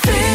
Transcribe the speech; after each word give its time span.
Feel. 0.00 0.33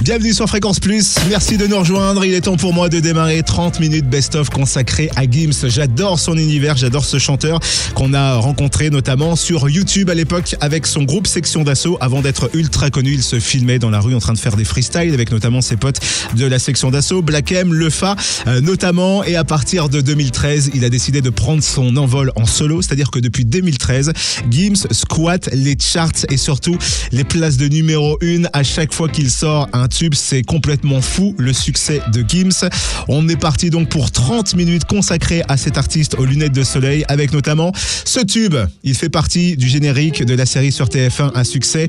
Bienvenue 0.00 0.32
sur 0.32 0.48
Fréquence 0.48 0.80
Plus. 0.80 1.14
Merci 1.28 1.58
de 1.58 1.66
nous 1.68 1.78
rejoindre. 1.78 2.24
Il 2.24 2.34
est 2.34 2.40
temps 2.40 2.56
pour 2.56 2.72
moi 2.72 2.88
de 2.88 2.98
démarrer 2.98 3.40
30 3.44 3.78
minutes 3.78 4.08
best-of 4.08 4.50
consacré 4.50 5.08
à 5.14 5.30
Gims. 5.30 5.68
J'adore 5.68 6.18
son 6.18 6.36
univers, 6.36 6.76
j'adore 6.76 7.04
ce 7.04 7.18
chanteur 7.18 7.60
qu'on 7.94 8.12
a 8.12 8.34
rencontré 8.34 8.90
notamment 8.90 9.36
sur 9.36 9.68
YouTube 9.68 10.10
à 10.10 10.14
l'époque 10.14 10.56
avec 10.60 10.86
son 10.86 11.04
groupe 11.04 11.28
Section 11.28 11.62
d'Assaut. 11.62 11.98
Avant 12.00 12.20
d'être 12.20 12.50
ultra 12.54 12.90
connu, 12.90 13.12
il 13.12 13.22
se 13.22 13.38
filmait 13.38 13.78
dans 13.78 13.90
la 13.90 14.00
rue 14.00 14.14
en 14.14 14.18
train 14.18 14.32
de 14.32 14.38
faire 14.38 14.56
des 14.56 14.64
freestyles 14.64 15.14
avec 15.14 15.30
notamment 15.30 15.60
ses 15.60 15.76
potes 15.76 16.00
de 16.34 16.46
la 16.46 16.58
Section 16.58 16.90
d'Assaut, 16.90 17.22
Black 17.22 17.52
M, 17.52 17.72
Lefa 17.72 18.16
euh, 18.48 18.60
notamment. 18.60 19.22
Et 19.22 19.36
à 19.36 19.44
partir 19.44 19.88
de 19.88 20.00
2013, 20.00 20.72
il 20.74 20.84
a 20.84 20.90
décidé 20.90 21.20
de 21.20 21.30
prendre 21.30 21.62
son 21.62 21.96
envol 21.96 22.32
en 22.34 22.46
solo, 22.46 22.82
c'est-à-dire 22.82 23.12
que 23.12 23.20
depuis 23.20 23.44
2013, 23.44 24.12
Gims 24.50 24.86
squatte 24.90 25.50
les 25.52 25.76
charts 25.78 26.26
et 26.28 26.38
surtout 26.38 26.76
les 27.12 27.24
places 27.24 27.56
de 27.56 27.68
numéro 27.68 28.18
1 28.20 28.44
à 28.52 28.64
chaque 28.64 28.92
fois 28.92 29.08
qu'il 29.08 29.30
sort 29.30 29.68
un 29.72 29.81
tube. 29.88 30.14
C'est 30.14 30.42
complètement 30.42 31.00
fou 31.00 31.34
le 31.38 31.52
succès 31.52 32.00
de 32.12 32.24
Gims. 32.26 32.68
On 33.08 33.28
est 33.28 33.36
parti 33.36 33.70
donc 33.70 33.88
pour 33.88 34.10
30 34.10 34.54
minutes 34.54 34.84
consacrées 34.84 35.42
à 35.48 35.56
cet 35.56 35.78
artiste 35.78 36.16
aux 36.18 36.24
lunettes 36.24 36.52
de 36.52 36.62
soleil 36.62 37.04
avec 37.08 37.32
notamment 37.32 37.72
ce 37.74 38.20
tube. 38.20 38.56
Il 38.82 38.94
fait 38.94 39.08
partie 39.08 39.56
du 39.56 39.68
générique 39.68 40.24
de 40.24 40.34
la 40.34 40.46
série 40.46 40.72
sur 40.72 40.86
TF1 40.86 41.32
un 41.34 41.44
succès. 41.44 41.88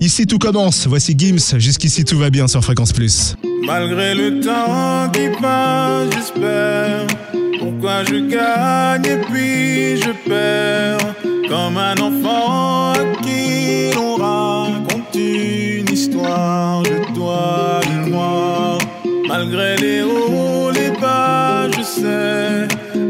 Ici 0.00 0.26
tout 0.26 0.38
commence, 0.38 0.86
voici 0.86 1.14
Gims, 1.16 1.58
jusqu'ici 1.58 2.04
tout 2.04 2.18
va 2.18 2.28
bien 2.28 2.48
sur 2.48 2.62
Fréquence 2.62 2.92
Plus. 2.92 3.34
Malgré 3.66 4.14
le 4.14 4.40
temps 4.40 5.10
qui 5.10 5.28
passe, 5.40 6.08
j'espère. 6.14 7.06
Pourquoi 7.58 8.04
je 8.04 8.28
gagne 8.28 9.06
et 9.06 9.20
puis 9.30 9.96
je 10.00 10.10
perds? 10.28 11.14
Comme 11.48 11.78
un 11.78 11.96
enfant 11.96 12.92
qui 13.22 13.94
l'on 13.94 14.16
une 16.06 16.12
histoire 16.12 16.82
de 16.82 17.14
toi 17.14 17.80
et 17.84 18.10
moi. 18.10 18.78
Malgré 19.28 19.76
les 19.76 20.02
hauts, 20.02 20.70
les 20.70 20.90
bas, 21.00 21.68
je 21.70 21.82
sais 21.82 22.68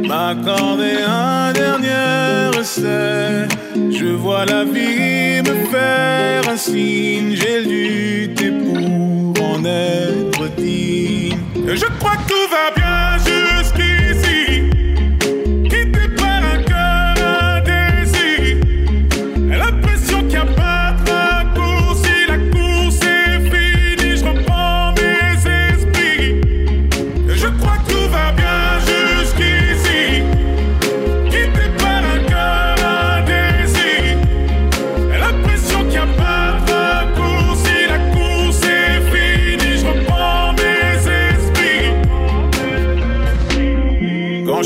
m'accorder 0.08 0.98
un 1.06 1.52
dernier 1.52 2.58
essai. 2.58 3.48
Je 3.74 4.06
vois 4.06 4.46
la 4.46 4.64
vie 4.64 5.42
me 5.42 5.66
faire 5.70 6.48
un 6.48 6.56
signe, 6.56 7.34
j'ai 7.34 7.60
lutté 7.60 8.50
pour 8.50 9.44
en 9.44 9.64
être 9.64 10.54
digne. 10.56 11.38
Je 11.66 11.86
crois 11.98 12.16
que 12.28 12.45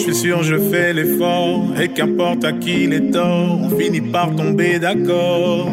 je 0.00 0.12
suis 0.12 0.14
sûr, 0.14 0.42
je 0.42 0.56
fais 0.56 0.92
l'effort. 0.94 1.64
Et 1.80 1.88
qu'importe 1.88 2.44
à 2.44 2.52
qui 2.52 2.86
les 2.86 3.10
torts, 3.10 3.60
on 3.62 3.70
finit 3.78 4.00
par 4.00 4.34
tomber 4.34 4.78
d'accord. 4.78 5.68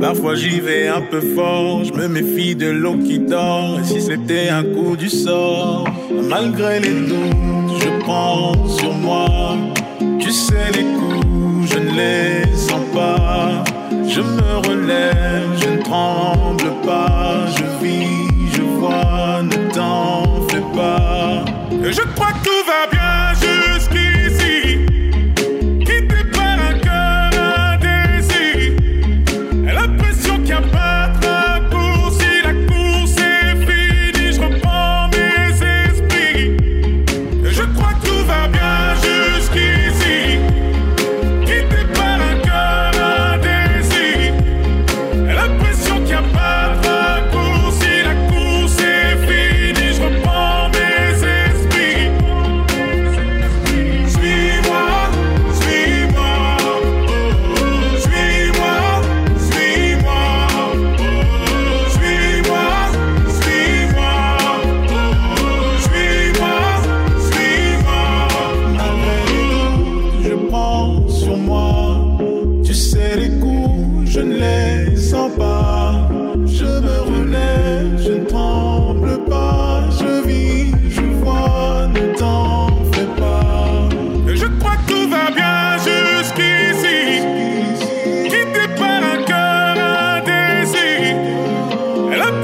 Parfois 0.00 0.36
j'y 0.36 0.60
vais 0.60 0.86
un 0.86 1.00
peu 1.00 1.20
fort, 1.20 1.82
je 1.82 1.92
me 1.92 2.06
méfie 2.06 2.54
de 2.54 2.68
l'eau 2.68 2.96
qui 2.98 3.18
dort. 3.18 3.80
Et 3.80 3.84
si 3.84 4.00
c'était 4.00 4.48
un 4.48 4.62
coup 4.62 4.96
du 4.96 5.08
sort, 5.08 5.88
malgré 6.28 6.78
les 6.78 7.00
doutes, 7.08 7.82
je 7.82 7.88
prends 8.04 8.68
sur 8.68 8.92
moi. 8.94 9.56
Tu 10.20 10.30
sais 10.30 10.70
les 10.76 10.84
coups, 10.84 11.72
je 11.72 11.78
ne 11.80 11.90
les 11.96 12.56
sens 12.56 12.82
pas. 12.94 13.64
Je 14.06 14.20
me 14.20 14.68
relève, 14.68 15.48
je 15.60 15.68
ne 15.70 15.82
tremble 15.82 16.72
pas. 16.86 17.46
Je 17.56 17.84
vis, 17.84 18.52
je 18.54 18.62
vois, 18.62 19.42
ne 19.42 19.72
t'en 19.74 20.46
fais 20.48 20.62
pas. 20.76 21.44
Et 21.84 21.92
je 21.92 22.02
crois 22.14 22.32
que 22.32 22.44
tout 22.44 22.66
va 22.66 22.86
bien 22.90 23.34
jusqu'ici. 23.34 23.57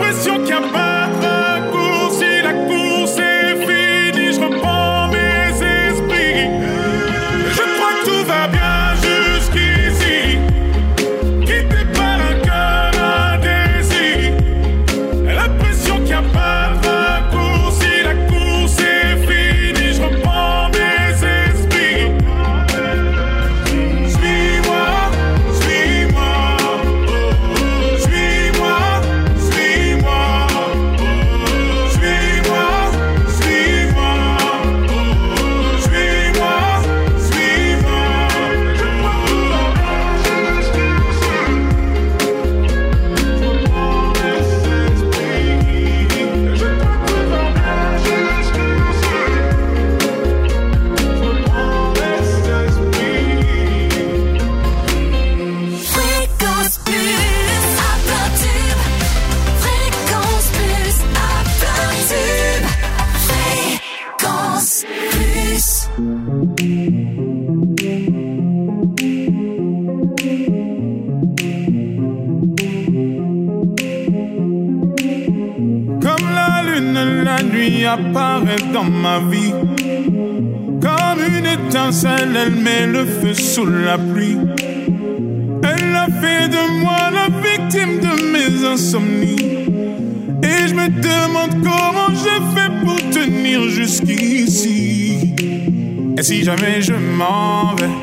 Et 0.05 0.07
l'impression 0.07 0.35
qu'il 0.35 0.45
n'y 0.45 0.53
a 0.53 0.61
pas 0.61 0.84
apparaît 77.94 78.64
dans 78.73 78.91
ma 79.05 79.19
vie. 79.31 79.55
Comme 80.87 81.20
une 81.38 81.46
étincelle, 81.46 82.35
elle 82.44 82.56
met 82.67 82.87
le 82.87 83.05
feu 83.05 83.35
sous 83.35 83.67
la 83.67 83.96
pluie. 83.99 84.38
Elle 85.62 85.94
a 86.05 86.06
fait 86.20 86.49
de 86.49 86.62
moi 86.82 87.02
la 87.19 87.29
victime 87.46 88.00
de 88.06 88.12
mes 88.32 88.67
insomnies. 88.67 89.46
Et 90.43 90.69
je 90.69 90.75
me 90.75 90.88
demande 90.88 91.55
comment 91.62 92.11
j'ai 92.23 92.41
fait 92.55 92.73
pour 92.85 92.99
tenir 93.11 93.62
jusqu'ici. 93.69 95.35
Et 96.19 96.23
si 96.23 96.43
jamais 96.44 96.81
je 96.81 96.94
m'en 97.19 97.75
vais, 97.76 97.97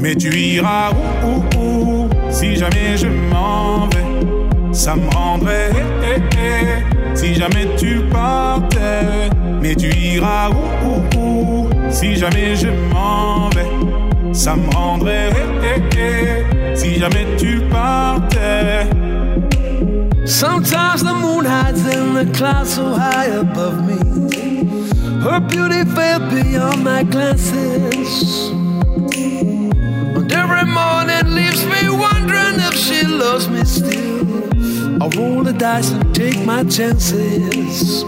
mais 0.00 0.14
tu 0.14 0.30
iras 0.34 0.90
où, 0.92 1.28
où, 1.28 1.60
où? 1.60 2.08
Si 2.30 2.56
jamais 2.56 2.96
je 2.96 3.08
m'en 3.30 3.88
vais, 3.88 4.72
ça 4.72 4.96
me 4.96 5.08
rendrait. 5.10 5.70
eh, 6.04 6.16
eh, 6.16 6.20
eh. 6.36 6.97
Si 7.18 7.34
jamais 7.34 7.66
tu 7.76 8.00
partais, 8.12 9.28
mais 9.60 9.74
tu 9.74 9.88
iras 9.94 10.50
où, 10.50 11.18
où, 11.18 11.18
où? 11.18 11.68
Si 11.90 12.14
jamais 12.16 12.54
je 12.54 12.68
m'en 12.92 13.48
vais, 13.50 13.66
ça 14.32 14.54
me 14.54 14.68
rendrait. 14.72 15.30
eh. 15.96 16.76
Si 16.76 16.98
jamais 17.00 17.26
tu 17.36 17.60
partais. 17.70 18.86
Sometimes 20.24 21.02
the 21.02 21.12
moon 21.14 21.44
hides 21.44 21.84
in 21.88 22.14
the 22.14 22.26
clouds 22.36 22.74
so 22.74 22.94
high 22.94 23.26
above 23.40 23.84
me. 23.84 23.98
Her 25.24 25.40
beauty 25.40 25.84
fell 25.96 26.20
beyond 26.30 26.84
my 26.84 27.02
glances. 27.02 28.52
And 30.14 30.32
every 30.32 30.66
morning 30.66 31.34
leaves 31.34 31.64
me 31.64 31.88
wondering 31.90 32.60
if 32.60 32.74
she 32.74 33.04
loves 33.06 33.48
me 33.48 33.64
still. 33.64 34.17
I 35.08 35.10
roll 35.16 35.42
the 35.42 35.54
dice 35.54 35.90
and 35.92 36.14
take 36.14 36.44
my 36.44 36.64
chances. 36.64 38.04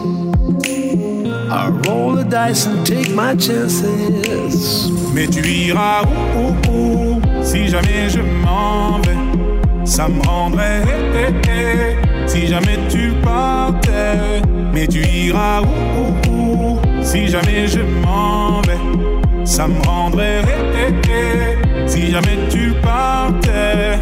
I 1.49 1.71
roll 1.87 2.17
the 2.17 2.25
dice 2.25 2.67
and 2.67 2.87
take 2.87 3.15
my 3.15 3.35
chances. 3.37 4.91
Mais 5.15 5.27
tu 5.27 5.41
iras 5.41 6.03
où, 6.37 6.53
où, 6.71 7.21
Si 7.43 7.69
jamais 7.69 8.11
je 8.11 8.21
m'en 8.21 8.99
vais 8.99 9.87
Ça 9.87 10.09
me 10.09 10.21
rendrait 10.27 10.83
eh, 11.15 11.33
eh, 11.49 11.97
eh. 11.97 12.29
Si 12.29 12.47
jamais 12.47 12.79
tu 12.91 13.13
partais 13.23 14.43
Mais 14.75 14.87
tu 14.87 15.01
iras 15.01 15.63
où, 15.63 16.31
où, 16.31 16.79
Si 17.03 17.29
jamais 17.29 17.67
je 17.67 17.81
m'en 17.81 18.61
vais 18.61 19.47
Ça 19.47 19.67
me 19.67 19.81
rendrait 19.87 20.43
eh. 20.75 21.89
Si 21.89 22.11
jamais 22.11 22.39
tu 22.51 22.75
partais 22.83 23.99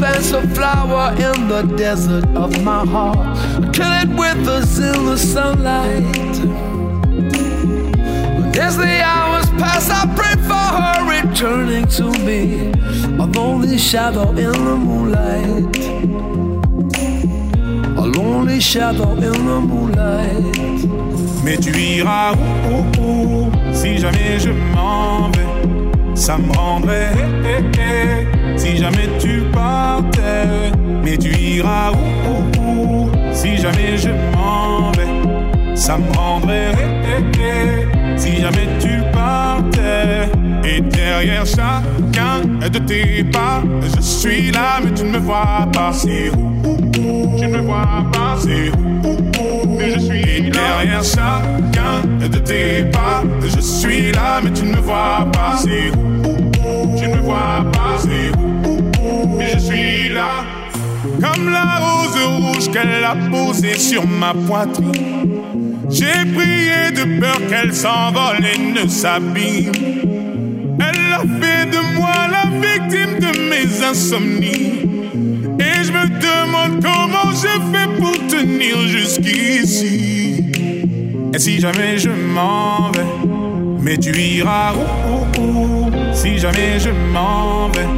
plants 0.00 0.32
a 0.32 0.40
flower 0.54 1.12
in 1.12 1.48
the 1.48 1.60
desert 1.76 2.24
of 2.34 2.50
my 2.62 2.86
heart 2.86 3.36
until 3.56 3.92
it 4.02 4.08
withers 4.08 4.78
in 4.78 5.04
the 5.04 5.18
sunlight. 5.18 6.36
As 8.56 8.78
the 8.78 9.02
hours 9.02 9.46
pass, 9.60 9.90
I 9.90 10.06
pray 10.16 10.36
for 10.48 10.66
her 10.80 10.98
returning 11.16 11.86
to 11.98 12.06
me, 12.24 12.70
a 13.22 13.26
lonely 13.26 13.76
shadow 13.76 14.30
in 14.30 14.52
the 14.68 14.76
moonlight. 14.88 15.76
A 17.98 18.06
lonely 18.18 18.58
shadow 18.58 19.12
in 19.12 19.38
the 19.50 19.60
moonlight. 19.60 20.56
Mais 21.44 21.58
tu 21.58 21.72
iras 21.78 22.34
où, 22.34 23.00
où, 23.00 23.48
où 23.48 23.74
Si 23.74 23.98
jamais 23.98 24.38
je 24.38 24.50
m'en 24.50 25.30
vais 25.32 25.59
Ça 26.20 26.36
me 26.36 26.52
rendrait 26.52 27.12
eh, 27.16 27.64
eh, 27.78 28.24
eh. 28.54 28.58
Si 28.58 28.76
jamais 28.76 29.08
tu 29.18 29.40
partais 29.54 30.70
Mais 31.02 31.16
tu 31.16 31.34
iras 31.34 31.92
où, 31.92 33.10
Si 33.32 33.56
jamais 33.56 33.96
je 33.96 34.10
m'en 34.36 34.92
vais 34.92 35.74
Ça 35.74 35.96
me 35.96 36.12
rendrait. 36.14 36.72
Si 38.18 38.36
jamais 38.36 38.68
tu 38.78 39.00
partais 39.14 40.28
Et 40.62 40.82
derrière 40.82 41.46
chacun 41.46 42.46
de 42.68 42.78
tes 42.80 43.24
pas 43.24 43.62
Je 43.80 44.02
suis 44.02 44.50
là 44.50 44.80
mais 44.84 44.92
tu 44.92 45.04
ne 45.04 45.12
me 45.12 45.18
vois 45.18 45.66
pas. 45.72 45.90
C'est 45.90 46.30
Tu 46.92 47.46
ne 47.46 47.48
me 47.48 47.60
vois 47.62 48.04
pas. 48.12 48.36
C'est 48.38 48.70
où, 48.76 49.39
Derrière 50.82 51.04
chacun 51.04 52.26
de 52.26 52.38
tes 52.38 52.84
pas. 52.90 53.22
Je 53.42 53.60
suis 53.60 54.12
là 54.12 54.40
mais 54.42 54.50
tu 54.50 54.62
ne 54.64 54.76
me 54.76 54.80
vois 54.80 55.28
pas. 55.30 55.58
C'est 55.58 55.90
où, 55.90 56.96
Tu 56.96 57.06
ne 57.06 57.16
me 57.16 57.20
vois 57.20 57.66
pas. 57.70 57.98
C'est 57.98 58.34
où, 58.66 59.36
Mais 59.36 59.52
je 59.52 59.58
suis 59.58 60.08
là. 60.08 60.42
Comme 61.20 61.50
la 61.50 61.76
rose 61.84 62.16
rouge 62.24 62.70
qu'elle 62.70 63.04
a 63.04 63.14
posée 63.30 63.76
sur 63.76 64.06
ma 64.06 64.32
poitrine. 64.32 65.42
J'ai 65.90 66.24
prié 66.34 66.92
de 66.94 67.20
peur 67.20 67.38
qu'elle 67.50 67.74
s'envole 67.74 68.42
et 68.42 68.58
ne 68.58 68.88
s'abîme. 68.88 69.72
Elle 70.78 71.12
a 71.12 71.20
fait 71.42 71.66
de 71.66 71.94
moi 71.98 72.14
la 72.32 72.48
victime 72.58 73.18
de 73.18 73.38
mes 73.50 73.84
insomnies. 73.84 74.88
Et 75.58 75.84
je 75.84 75.92
me 75.92 76.06
demande 76.08 76.82
comment 76.82 77.32
je 77.32 77.52
fais 77.70 78.00
pour 78.00 78.16
tenir 78.28 78.78
jusqu'ici. 78.88 80.19
Et 81.32 81.38
si 81.38 81.60
jamais 81.60 81.96
je 81.98 82.10
m'en 82.10 82.90
vais, 82.92 83.06
mais 83.80 83.96
tu 83.96 84.10
iras 84.16 84.72
où, 84.74 85.40
où, 85.40 85.40
où? 85.42 85.90
Si 86.12 86.38
jamais 86.38 86.78
je 86.78 86.90
m'en 86.90 87.68
vais, 87.68 87.88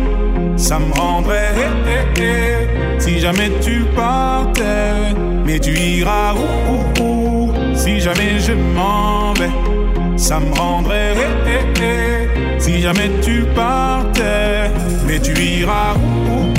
ça 0.57 0.79
me 0.79 0.93
rendrait. 0.93 1.55
eh, 1.57 1.91
eh, 2.21 2.23
eh. 2.23 3.01
Si 3.01 3.19
jamais 3.19 3.51
tu 3.61 3.85
partais, 3.97 5.15
mais 5.45 5.59
tu 5.59 5.71
iras 5.73 6.35
où, 6.35 7.03
où, 7.03 7.53
Si 7.75 8.01
jamais 8.01 8.39
je 8.39 8.53
m'en 8.53 9.33
vais, 9.35 9.51
ça 10.17 10.39
me 10.39 10.53
rendrait. 10.55 11.15
eh. 11.81 12.61
Si 12.61 12.81
jamais 12.81 13.11
tu 13.23 13.45
partais, 13.57 14.71
mais 15.07 15.19
tu 15.19 15.33
iras 15.33 15.95
où 15.97 16.53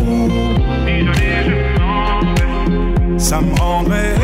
Si 0.86 1.06
jamais 1.06 1.44
je 1.46 1.80
m'en 1.80 2.20
vais, 2.34 3.20
ça 3.20 3.40
me 3.42 3.54
rendrait. 3.60 4.16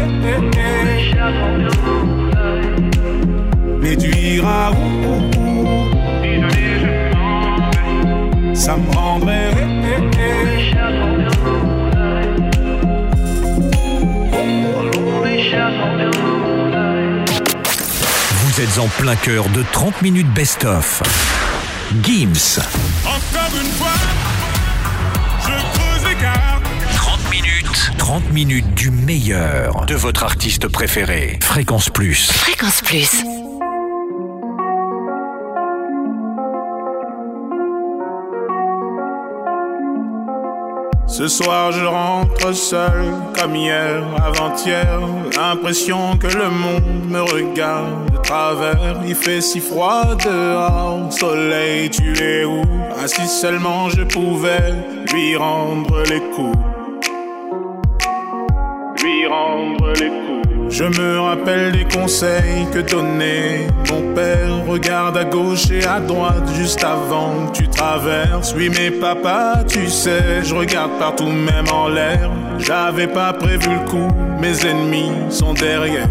Vais, 3.95 4.75
ça 8.53 8.77
me 8.77 8.91
rendrait. 8.95 9.51
Vous 18.31 18.61
êtes 18.61 18.77
en 18.77 18.87
plein 19.01 19.15
cœur 19.15 19.47
de 19.49 19.63
30 19.71 20.01
minutes 20.01 20.31
best-of. 20.33 21.01
Gims. 22.03 22.59
Encore 23.05 23.57
une 23.59 23.71
fois, 23.71 23.87
je 25.41 25.79
creuse 25.79 26.07
l'écart. 26.07 26.61
30 26.95 27.31
minutes. 27.31 27.91
30 27.97 28.31
minutes 28.31 28.73
du 28.75 28.91
meilleur 28.91 29.85
de 29.85 29.95
votre 29.95 30.23
artiste 30.23 30.67
préféré. 30.67 31.39
Fréquence 31.41 31.89
Plus. 31.89 32.31
Fréquence 32.31 32.81
Plus. 32.81 33.23
Ce 41.19 41.27
soir 41.27 41.73
je 41.73 41.83
rentre 41.83 42.53
seul 42.55 43.13
comme 43.37 43.53
hier, 43.53 44.01
avant-hier. 44.23 45.01
L'impression 45.35 46.15
que 46.17 46.27
le 46.27 46.49
monde 46.49 47.09
me 47.09 47.19
regarde 47.19 48.09
de 48.13 48.17
travers. 48.19 49.01
Il 49.05 49.15
fait 49.15 49.41
si 49.41 49.59
froid 49.59 50.15
dehors, 50.15 51.11
soleil 51.11 51.89
tu 51.89 52.17
es 52.23 52.45
où? 52.45 52.61
Ah 52.97 53.05
si 53.09 53.27
seulement 53.27 53.89
je 53.89 54.03
pouvais 54.03 54.73
lui 55.11 55.35
rendre 55.35 56.03
les 56.03 56.21
coups. 56.33 56.57
Lui 59.03 59.27
rendre 59.27 59.91
les 59.99 60.07
coups. 60.07 60.28
Je 60.69 60.83
me 60.83 61.19
rappelle 61.19 61.71
des 61.71 61.85
conseils 61.85 62.67
que 62.71 62.79
donnait 62.79 63.67
mon 63.89 64.13
père. 64.13 64.65
Regarde 64.67 65.17
à 65.17 65.23
gauche 65.23 65.69
et 65.71 65.83
à 65.85 65.99
droite 65.99 66.47
juste 66.55 66.83
avant 66.83 67.47
que 67.47 67.57
tu 67.57 67.67
traverses. 67.67 68.53
Oui, 68.55 68.69
mais 68.69 68.91
papa, 68.91 69.63
tu 69.67 69.87
sais, 69.87 70.43
je 70.43 70.53
regarde 70.53 70.91
partout, 70.99 71.25
même 71.25 71.65
en 71.73 71.87
l'air. 71.89 72.29
J'avais 72.59 73.07
pas 73.07 73.33
prévu 73.33 73.69
le 73.69 73.89
coup, 73.89 74.07
mes 74.39 74.65
ennemis 74.65 75.11
sont 75.29 75.53
derrière. 75.53 76.07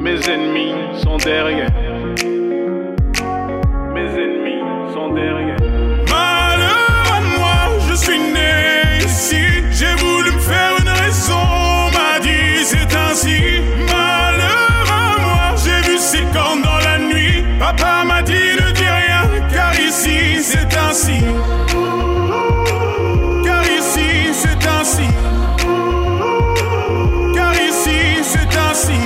Mes 0.00 0.18
ennemis 0.28 0.74
sont 1.02 1.16
derrière. 1.18 1.70
Mes 3.94 4.10
ennemis 4.24 4.92
sont 4.92 5.14
derrière. 5.14 5.56
Malheur 6.10 7.04
à 7.06 7.20
moi, 7.38 7.78
je 7.88 7.94
suis 7.94 8.18
né 8.18 8.98
ici. 9.04 9.36
J'ai 9.70 9.94
voulu 9.94 10.11
Car 20.92 21.00
ici 23.64 24.30
c'est 24.34 24.66
ainsi. 24.68 25.08
Car 27.34 27.54
ici 27.54 27.98
c'est 28.22 28.58
ainsi. 28.70 29.00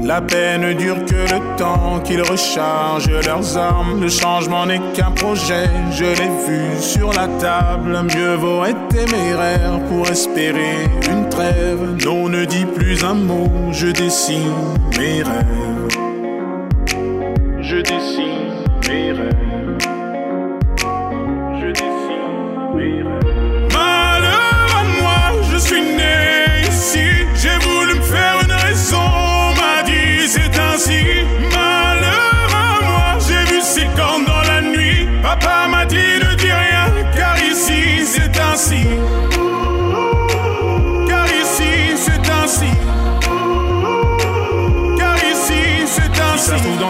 La 0.00 0.20
paix 0.20 0.58
ne 0.58 0.74
dure 0.74 1.04
que 1.04 1.34
le 1.34 1.56
temps 1.56 1.98
qu'ils 2.04 2.22
rechargent 2.22 3.10
leurs 3.26 3.58
armes. 3.58 4.00
Le 4.00 4.08
changement 4.08 4.64
n'est 4.64 4.92
qu'un 4.94 5.10
projet, 5.10 5.68
je 5.90 6.04
l'ai 6.04 6.30
vu 6.46 6.80
sur 6.80 7.12
la 7.12 7.26
table. 7.40 7.98
Mieux 8.14 8.36
vaut 8.36 8.64
être 8.64 8.86
téméraire 8.90 9.80
pour 9.88 10.08
espérer 10.08 10.88
une 11.10 11.28
trêve. 11.28 11.96
Non, 12.04 12.28
ne 12.28 12.44
dis 12.44 12.64
plus 12.64 13.02
un 13.02 13.14
mot, 13.14 13.50
je 13.72 13.88
dessine 13.88 14.54
mes 14.96 15.24
rêves. 15.24 15.91
Je 17.72 17.80
dessine 17.80 18.21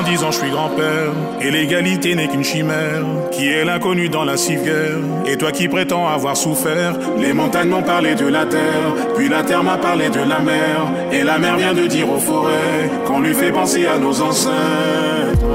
dix 0.02 0.22
ans, 0.24 0.30
je 0.30 0.38
suis 0.38 0.50
grand-père. 0.50 1.12
Et 1.40 1.50
l'égalité 1.50 2.14
n'est 2.14 2.28
qu'une 2.28 2.44
chimère. 2.44 3.02
Qui 3.30 3.48
est 3.48 3.64
l'inconnu 3.64 4.08
dans 4.08 4.24
la 4.24 4.36
civière 4.36 4.98
Et 5.26 5.36
toi 5.36 5.52
qui 5.52 5.68
prétends 5.68 6.06
avoir 6.06 6.36
souffert. 6.36 6.94
Les 7.18 7.32
montagnes 7.32 7.68
m'ont 7.68 7.82
parlé 7.82 8.14
de 8.14 8.26
la 8.26 8.46
terre. 8.46 8.94
Puis 9.16 9.28
la 9.28 9.42
terre 9.42 9.62
m'a 9.62 9.78
parlé 9.78 10.08
de 10.08 10.20
la 10.20 10.40
mer. 10.40 10.92
Et 11.12 11.22
la 11.22 11.38
mer 11.38 11.56
vient 11.56 11.74
de 11.74 11.86
dire 11.86 12.10
aux 12.10 12.18
forêts 12.18 12.90
qu'on 13.06 13.20
lui 13.20 13.34
fait 13.34 13.52
penser 13.52 13.86
à 13.86 13.98
nos 13.98 14.20
ancêtres. 14.20 15.51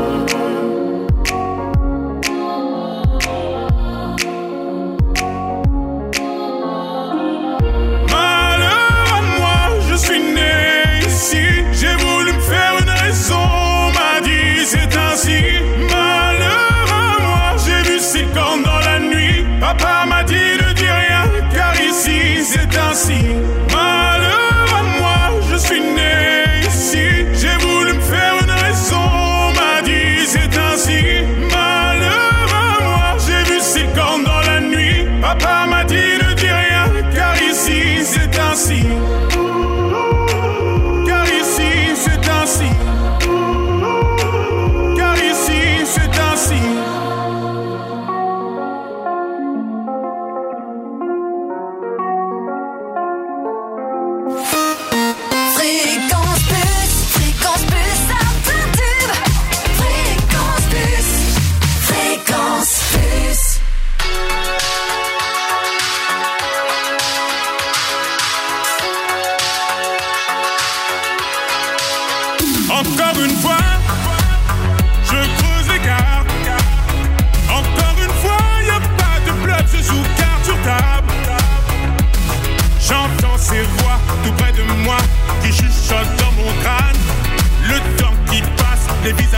Passe, 89.14 89.37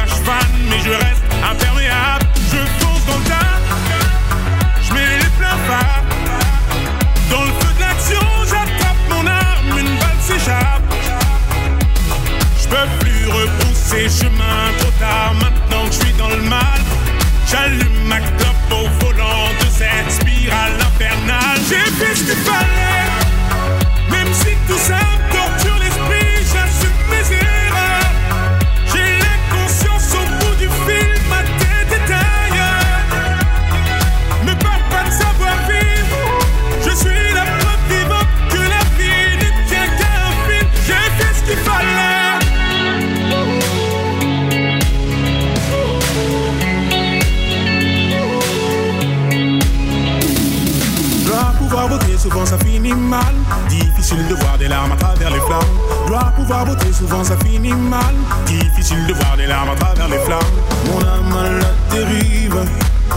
souvent 52.20 52.46
ça 52.46 52.58
finit 52.60 52.94
mal. 52.94 53.34
Difficile 53.70 54.28
de 54.28 54.36
voir 54.36 54.58
des 54.58 54.68
larmes 54.68 54.92
à 54.92 54.96
travers 54.96 55.30
les 55.32 55.40
flammes. 55.40 55.72
Dois 56.08 56.32
pouvoir 56.36 56.66
voter, 56.66 56.92
souvent 56.92 57.24
ça 57.24 57.38
finit 57.38 57.74
mal. 57.74 58.14
Difficile 58.46 59.06
de 59.08 59.14
voir 59.14 59.38
des 59.38 59.48
larmes 59.48 59.70
à 59.70 59.76
travers 59.76 60.10
les 60.10 60.20
flammes. 60.20 60.40
Mon 60.88 61.00
âme 61.00 61.38
à 61.38 61.50
la 61.60 61.96
dérive, 61.96 62.60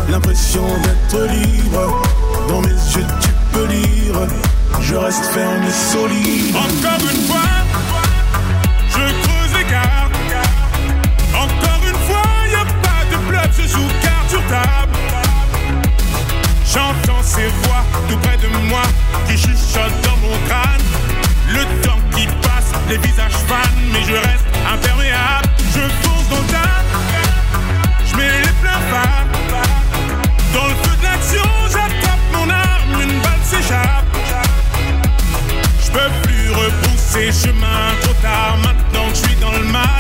l'impression 0.09 0.65
d'être 0.85 1.25
libre. 1.33 2.03
Dans 2.49 2.61
mes 2.61 2.69
yeux, 2.69 3.07
tu 3.21 3.31
peux 3.53 3.67
lire. 3.67 4.15
Je 4.81 4.95
reste 4.95 5.25
ferme 5.27 5.65
et 5.65 5.71
solide. 5.71 6.57
Encore 6.57 7.11
une 7.11 7.23
fois, 7.27 7.51
je 8.89 9.05
creuse 9.23 9.59
l'écart. 9.59 10.11
Encore 11.35 11.83
une 11.87 12.01
fois, 12.07 12.23
y 12.51 12.55
a 12.55 12.65
pas 12.65 13.05
de 13.11 13.17
bluff, 13.29 13.51
je 13.57 13.67
joue 13.69 13.89
carte 14.01 14.31
sur 14.31 14.43
table. 14.47 14.82
J'entends 16.73 17.23
ces 17.23 17.49
voix 17.49 17.85
tout 18.09 18.17
près 18.19 18.39
de 18.39 18.49
moi 18.69 18.81
qui 19.29 19.37
chuchotent 19.37 20.01
dans 20.03 20.17
mon 20.17 20.35
crâne. 20.49 20.81
Le 21.49 21.65
temps 21.83 21.99
qui 22.17 22.27
passe, 22.41 22.73
les 22.89 22.97
visages 22.97 23.37
fans, 23.47 23.77
mais 23.93 24.03
je 24.05 24.15
reste 24.15 24.47
imperméable. 24.73 25.49
Je 25.75 25.81
fonce 25.81 26.29
dans 26.31 26.37
le 26.37 26.53
je 28.07 28.17
mets 28.17 28.41
les 28.41 28.53
pleins 28.63 28.83
pas. 28.91 29.25
Dans 30.55 30.67
le 30.67 30.75
feu 30.75 30.97
de 30.97 31.03
l'action, 31.03 31.43
j'attrape 31.71 32.21
mon 32.33 32.49
arme, 32.49 33.03
une 33.03 33.21
balle 33.21 33.45
s'échappe. 33.45 34.07
Je 35.85 35.91
peux 35.91 36.11
plus 36.23 36.51
repousser 36.53 37.33
chemin, 37.33 37.95
trop 38.01 38.15
tard 38.23 38.57
maintenant 38.59 39.11
que 39.11 39.17
je 39.17 39.29
suis 39.29 39.37
dans 39.37 39.53
le 39.53 39.65
mal. 39.65 39.92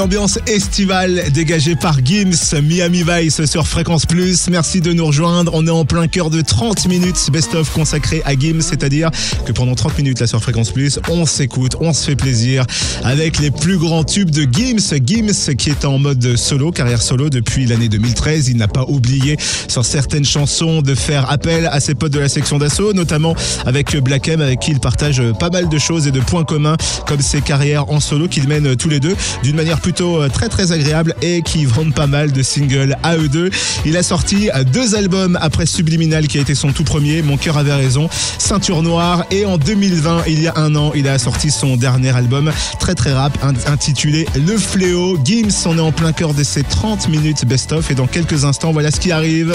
C'est 0.00 0.04
l'ambiance 0.04 0.38
estivale 0.46 1.24
dégagée 1.30 1.76
par 1.76 2.02
Gims, 2.02 2.58
Miami 2.62 3.04
Vice 3.06 3.44
sur 3.44 3.66
Fréquence 3.66 4.06
Plus. 4.06 4.48
Merci 4.48 4.80
de 4.80 4.94
nous 4.94 5.04
rejoindre. 5.04 5.52
On 5.54 5.66
est 5.66 5.70
en 5.70 5.84
plein 5.84 6.08
cœur 6.08 6.30
de 6.30 6.40
30 6.40 6.88
minutes 6.88 7.28
best-of 7.30 7.70
consacré 7.70 8.22
à 8.24 8.32
Gims, 8.32 8.62
c'est-à-dire 8.62 9.10
que 9.44 9.52
pendant 9.52 9.74
30 9.74 9.98
minutes 9.98 10.20
là 10.20 10.26
sur 10.26 10.40
Fréquence 10.40 10.70
Plus, 10.70 10.98
on 11.10 11.26
s'écoute, 11.26 11.76
on 11.80 11.92
se 11.92 12.06
fait 12.06 12.16
plaisir 12.16 12.64
avec 13.04 13.40
les 13.40 13.50
plus 13.50 13.76
grands 13.76 14.02
tubes 14.02 14.30
de 14.30 14.48
Gims. 14.50 14.78
Gims 15.04 15.54
qui 15.58 15.68
est 15.68 15.84
en 15.84 15.98
mode 15.98 16.34
solo, 16.34 16.70
carrière 16.70 17.02
solo 17.02 17.28
depuis 17.28 17.66
l'année 17.66 17.90
2013. 17.90 18.48
Il 18.48 18.56
n'a 18.56 18.68
pas 18.68 18.86
oublié 18.88 19.36
sur 19.68 19.84
certaines 19.84 20.24
chansons 20.24 20.80
de 20.80 20.94
faire 20.94 21.30
appel 21.30 21.66
à 21.66 21.78
ses 21.78 21.94
potes 21.94 22.12
de 22.12 22.20
la 22.20 22.30
section 22.30 22.56
d'assaut, 22.56 22.94
notamment 22.94 23.36
avec 23.66 23.94
Black 23.98 24.28
M, 24.28 24.40
avec 24.40 24.60
qui 24.60 24.70
il 24.70 24.80
partage 24.80 25.22
pas 25.38 25.50
mal 25.50 25.68
de 25.68 25.78
choses 25.78 26.06
et 26.06 26.10
de 26.10 26.20
points 26.20 26.44
communs, 26.44 26.78
comme 27.06 27.20
ses 27.20 27.42
carrières 27.42 27.90
en 27.90 28.00
solo 28.00 28.28
qu'ils 28.28 28.48
mènent 28.48 28.76
tous 28.76 28.88
les 28.88 29.00
deux 29.00 29.14
d'une 29.42 29.56
manière 29.56 29.82
euh, 30.00 30.28
très 30.28 30.48
très 30.48 30.72
agréable 30.72 31.14
et 31.22 31.42
qui 31.42 31.64
vendent 31.64 31.94
pas 31.94 32.06
mal 32.06 32.32
de 32.32 32.42
singles 32.42 32.96
à 33.02 33.16
eux 33.16 33.28
deux. 33.28 33.50
Il 33.84 33.96
a 33.96 34.02
sorti 34.02 34.48
deux 34.72 34.94
albums 34.94 35.38
après 35.40 35.66
Subliminal 35.66 36.28
qui 36.28 36.38
a 36.38 36.40
été 36.40 36.54
son 36.54 36.72
tout 36.72 36.84
premier, 36.84 37.22
Mon 37.22 37.36
cœur 37.36 37.58
avait 37.58 37.74
raison, 37.74 38.08
Ceinture 38.38 38.82
noire 38.82 39.24
et 39.30 39.44
en 39.44 39.58
2020, 39.58 40.24
il 40.28 40.42
y 40.42 40.48
a 40.48 40.54
un 40.56 40.74
an, 40.76 40.92
il 40.94 41.08
a 41.08 41.18
sorti 41.18 41.50
son 41.50 41.76
dernier 41.76 42.14
album 42.14 42.52
très 42.78 42.94
très 42.94 43.12
rap 43.12 43.36
intitulé 43.66 44.26
Le 44.34 44.56
Fléau. 44.56 45.18
Gims, 45.24 45.66
on 45.66 45.76
est 45.76 45.80
en 45.80 45.92
plein 45.92 46.12
cœur 46.12 46.34
de 46.34 46.42
ces 46.42 46.62
30 46.62 47.08
minutes 47.08 47.44
best-of 47.44 47.90
et 47.90 47.94
dans 47.94 48.06
quelques 48.06 48.44
instants, 48.44 48.72
voilà 48.72 48.90
ce 48.90 49.00
qui 49.00 49.12
arrive. 49.12 49.54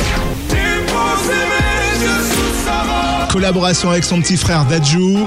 Collaboration 3.30 3.90
avec 3.90 4.04
son 4.04 4.22
petit 4.22 4.38
frère 4.38 4.66
Dajou. 4.66 5.26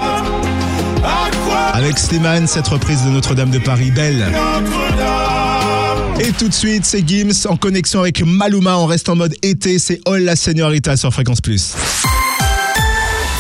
Avec 1.79 1.97
Slimane, 1.97 2.49
cette 2.49 2.67
reprise 2.67 3.05
de 3.05 3.11
Notre-Dame 3.11 3.51
de 3.51 3.61
Paris, 3.61 3.93
belle. 3.93 4.27
Et 6.19 6.33
tout 6.33 6.49
de 6.49 6.53
suite, 6.53 6.85
c'est 6.85 7.07
Gims 7.07 7.47
en 7.49 7.57
connexion 7.57 8.01
avec 8.01 8.21
Maluma. 8.27 8.77
On 8.79 8.87
reste 8.87 9.09
en 9.09 9.15
mode 9.15 9.37
été, 9.43 9.79
c'est 9.79 10.01
All 10.05 10.25
la 10.25 10.35
Señorita 10.35 10.97
sur 10.97 11.13
Fréquence 11.13 11.41
Plus. 11.41 11.77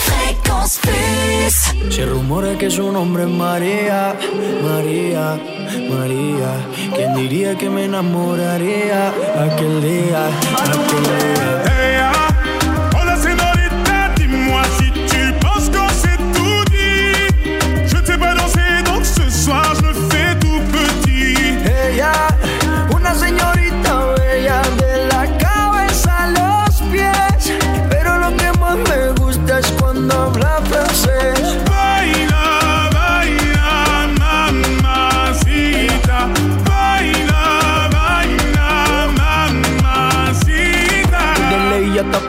Fréquence 0.05 0.79
Plus. 0.81 1.91
Se 1.91 2.05
rumora 2.05 2.57
que 2.57 2.71
su 2.71 2.93
nombre 2.93 3.25
es 3.25 3.29
María, 3.29 4.15
María, 4.63 5.37
María. 5.91 6.95
¿Quién 6.95 7.17
diría 7.17 7.59
que 7.59 7.69
me 7.69 7.87
enamoraría 7.87 9.09
aquel 9.37 9.83
día, 9.83 10.29
aquel 10.57 11.03
día? 11.03 12.28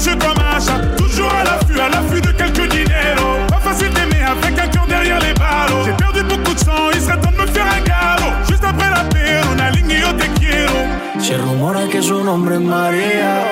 silencieux 0.00 0.16
comme 0.16 0.44
un 0.44 0.60
chat. 0.60 0.96
Toujours 0.96 1.30
à 1.32 1.44
l'affût, 1.44 1.80
à 1.80 1.88
l'affût 1.88 2.20
de 2.20 2.32
quelques 2.32 2.68
dineros. 2.70 3.46
Pas 3.48 3.58
facile 3.58 3.90
d'aimer 3.92 4.22
avec 4.24 4.58
un 4.58 4.68
cœur 4.68 4.86
derrière 4.86 5.20
les 5.20 5.34
ballots. 5.34 5.84
J'ai 5.84 5.92
perdu 5.92 6.22
beaucoup 6.22 6.54
de 6.54 6.58
sang, 6.58 6.90
il 6.94 7.00
serait 7.00 7.18
temps 7.18 7.30
de 7.30 7.36
me 7.36 7.46
faire 7.46 7.66
un 7.66 7.80
galop. 7.82 8.32
Juste 8.48 8.64
après 8.64 8.90
la 8.90 9.04
paix, 9.04 9.40
on 9.54 9.58
a 9.58 9.70
ligné 9.70 10.04
au 10.04 10.12
te 10.12 10.26
quiero. 10.38 10.80
Se 11.18 11.36
rumora 11.36 11.86
que 11.88 12.02
su 12.02 12.24
nombre 12.24 12.54
es 12.54 12.60
María, 12.60 13.44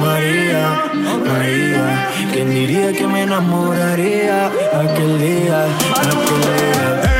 María, 0.00 0.84
María. 1.26 2.08
¿Quién 2.32 2.50
diría 2.50 2.92
que 2.92 3.06
me 3.06 3.22
enamoraría 3.22 4.46
aquel 4.46 5.18
día, 5.18 5.64
aquel 5.94 6.40
día? 6.40 7.15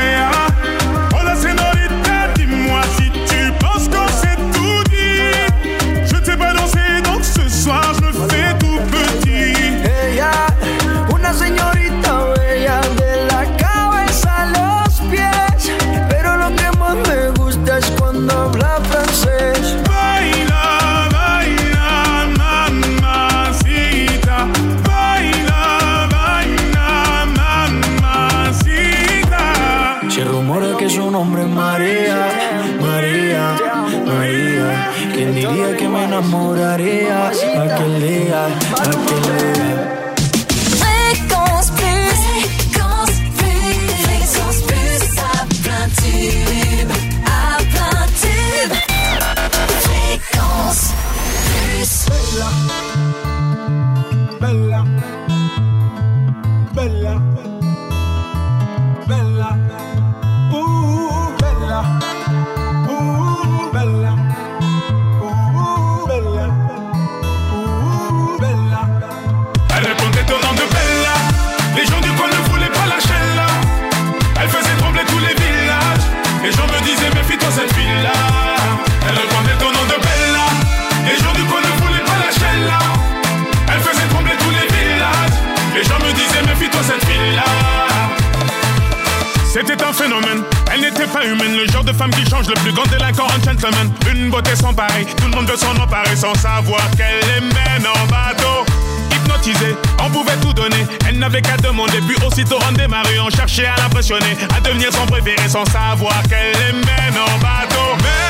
n'est 91.07 91.13
pas 91.13 91.25
humaine, 91.25 91.57
le 91.57 91.71
genre 91.71 91.83
de 91.83 91.93
femme 91.93 92.11
qui 92.11 92.29
change 92.29 92.47
le 92.47 92.53
plus 92.55 92.71
grand 92.71 92.85
délinquant, 92.87 93.27
un 93.27 93.43
gentleman. 93.43 93.91
Une 94.11 94.29
beauté 94.29 94.55
sans 94.55 94.73
pareil, 94.73 95.05
tout 95.17 95.25
le 95.25 95.35
monde 95.35 95.49
veut 95.49 95.57
s'en 95.57 95.75
emparer 95.75 96.15
sans 96.15 96.33
savoir 96.35 96.81
qu'elle 96.91 97.19
les 97.21 97.41
mène 97.41 97.87
en 97.87 98.05
bateau. 98.07 98.65
Hypnotisée, 99.11 99.75
on 100.03 100.09
pouvait 100.09 100.37
tout 100.37 100.53
donner, 100.53 100.85
elle 101.07 101.19
n'avait 101.19 101.41
qu'à 101.41 101.57
demander, 101.57 101.99
puis 102.07 102.17
aussitôt 102.25 102.59
on 102.67 102.71
démarrait, 102.73 103.19
on 103.19 103.29
cherchait 103.29 103.65
à 103.65 103.75
l'impressionner, 103.77 104.37
à 104.55 104.59
devenir 104.59 104.91
son 104.91 105.05
préféré 105.05 105.47
sans 105.47 105.65
savoir 105.65 106.21
qu'elle 106.23 106.53
les 106.53 106.73
mène 106.73 107.17
en 107.17 107.37
bateau. 107.39 108.26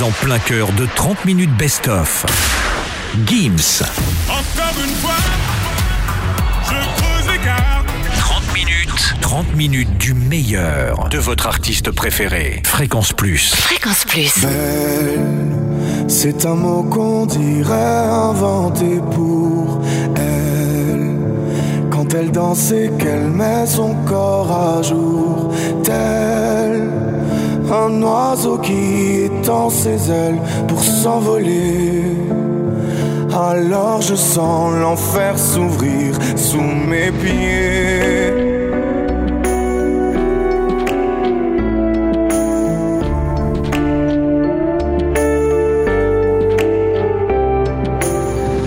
en 0.00 0.10
plein 0.10 0.38
cœur 0.38 0.72
de 0.72 0.86
30 0.94 1.24
minutes 1.26 1.54
best-of. 1.56 2.24
Gims. 3.26 3.82
Encore 4.26 4.74
une 4.82 4.94
fois, 4.96 5.10
je 6.64 8.18
30 8.18 8.54
minutes. 8.54 9.14
30 9.20 9.54
minutes 9.54 9.98
du 9.98 10.14
meilleur 10.14 11.08
de 11.10 11.18
votre 11.18 11.46
artiste 11.46 11.90
préféré. 11.90 12.62
Fréquence 12.64 13.12
Plus. 13.12 13.54
Fréquence 13.54 14.04
Plus. 14.06 14.32
C'est 16.08 16.46
un 16.46 16.54
mot 16.54 16.84
qu'on 16.84 17.26
dirait 17.26 17.72
inventé 17.72 18.98
pour 19.14 19.82
elle. 20.16 21.18
Quand 21.90 22.14
elle 22.14 22.30
dansait, 22.30 22.90
qu'elle 22.98 23.28
met 23.28 23.66
son 23.66 23.94
corps 24.06 24.78
à 24.78 24.82
jour. 24.82 25.52
Telle 25.84 27.11
un 27.72 28.02
oiseau 28.02 28.58
qui 28.58 29.22
étend 29.24 29.70
ses 29.70 30.10
ailes 30.10 30.38
pour 30.68 30.84
s'envoler. 30.84 32.04
Alors 33.34 34.02
je 34.02 34.14
sens 34.14 34.74
l'enfer 34.74 35.38
s'ouvrir 35.38 36.14
sous 36.36 36.60
mes 36.60 37.10
pieds. 37.10 38.30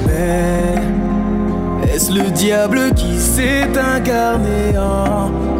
Mais 0.07 1.93
est-ce 1.93 2.11
le 2.11 2.31
diable 2.31 2.91
qui 2.95 3.19
s'est 3.19 3.69
incarné 3.77 4.75
en 4.75 5.54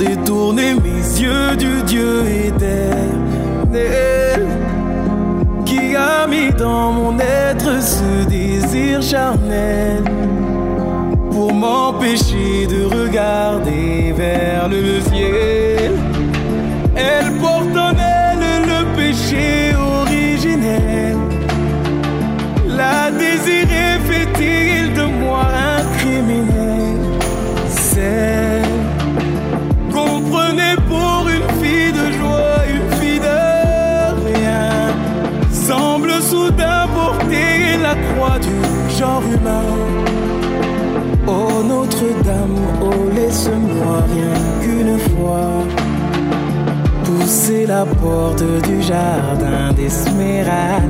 détourner 0.00 0.74
mes 0.74 1.20
yeux 1.20 1.56
du 1.56 1.82
Dieu 1.82 2.24
éternel 2.46 4.46
qui 5.66 5.94
a 5.94 6.26
mis 6.26 6.50
dans 6.54 6.92
mon 6.92 7.18
être 7.18 7.82
ce 7.82 8.26
désir 8.26 9.02
charnel 9.02 10.02
pour 11.30 11.52
m'empêcher 11.52 12.66
de 12.66 12.86
regarder 12.86 14.14
vers 14.16 14.68
le 14.68 15.00
la 47.70 47.84
porte 47.84 48.42
du 48.68 48.82
jardin 48.82 49.72
d'Esmeralda. 49.76 50.88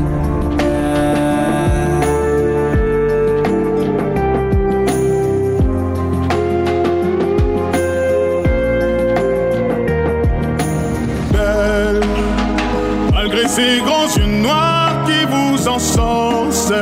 malgré 13.12 13.46
ces 13.46 13.80
grands 13.86 14.10
yeux 14.16 14.32
noirs 14.46 14.94
qui 15.06 15.20
vous 15.32 15.68
ensorcellent. 15.68 16.80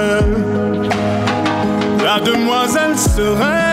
La 2.05 2.21
demoiselle 2.21 2.97
serait 2.97 3.68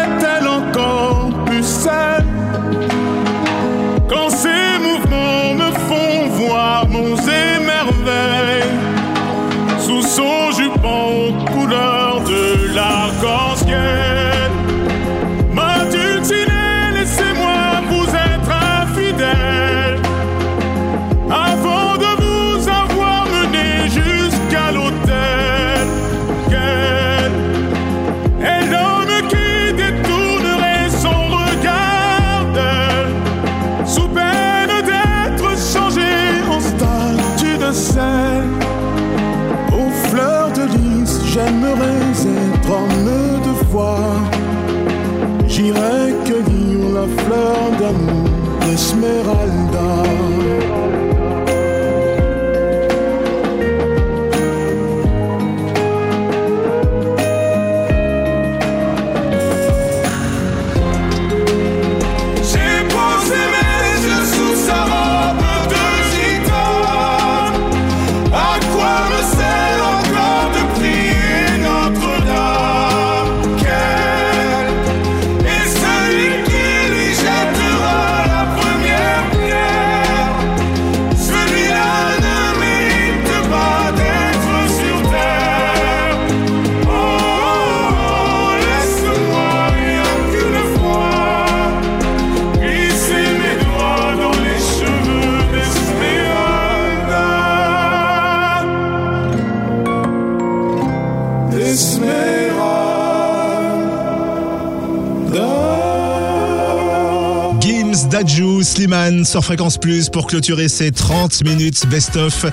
Slimane 108.66 109.26
sur 109.26 109.46
Fréquence 109.46 109.78
Plus 109.78 110.10
pour 110.10 110.26
clôturer 110.26 110.68
ces 110.68 110.92
30 110.92 111.44
minutes 111.46 111.86
best-of 111.88 112.46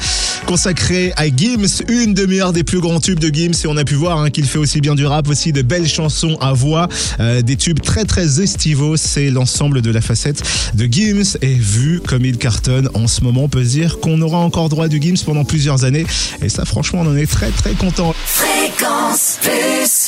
consacrées 0.47 1.13
à 1.17 1.27
Gims, 1.27 1.83
une 1.89 2.13
demi-heure 2.13 2.53
des 2.53 2.65
plus 2.65 2.81
grands 2.81 3.01
tubes 3.01 3.19
de 3.19 3.35
Gims. 3.35 3.55
Et 3.65 3.67
on 3.67 3.77
a 3.79 3.85
pu 3.85 3.95
voir 3.95 4.19
hein, 4.19 4.29
qu'il 4.29 4.45
fait 4.45 4.59
aussi 4.59 4.83
bien 4.83 4.95
du 4.95 5.07
rap, 5.07 5.27
aussi 5.29 5.53
de 5.53 5.63
belles 5.63 5.89
chansons 5.89 6.37
à 6.41 6.53
voix, 6.53 6.89
euh, 7.21 7.41
des 7.41 7.57
tubes 7.57 7.81
très 7.81 8.05
très 8.05 8.43
estivaux, 8.43 8.97
c'est 8.99 9.31
l'ensemble 9.31 9.81
de 9.81 9.91
la 9.91 10.03
facette 10.03 10.43
de 10.75 10.85
Gims. 10.85 11.39
Et 11.41 11.55
vu 11.55 12.01
comme 12.07 12.27
il 12.27 12.37
cartonne 12.37 12.91
en 12.93 13.07
ce 13.07 13.23
moment, 13.23 13.45
on 13.45 13.49
peut 13.49 13.65
se 13.65 13.71
dire 13.71 13.99
qu'on 13.99 14.21
aura 14.21 14.39
encore 14.39 14.69
droit 14.69 14.89
du 14.89 15.01
Gims 15.01 15.25
pendant 15.25 15.45
plusieurs 15.45 15.85
années. 15.85 16.07
Et 16.43 16.51
ça 16.51 16.67
franchement 16.67 17.01
on 17.01 17.11
en 17.11 17.17
est 17.17 17.31
très 17.31 17.51
très 17.51 17.73
content. 17.73 18.15
Fréquence 18.27 19.39
Plus. 19.41 20.02